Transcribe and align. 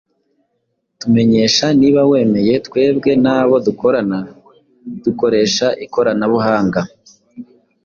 Tumenyesha 0.99 1.65
niba 1.79 2.01
wemeye 2.11 2.53
Twebwe 2.65 3.11
n'abo 3.23 3.55
dukorana 3.67 4.19
dukoresha 5.03 5.67
ikoranabuhinga, 5.85 6.81